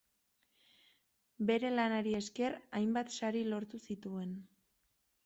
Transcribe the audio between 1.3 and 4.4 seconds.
Bere lanari esker hainbat sari lortu zituen.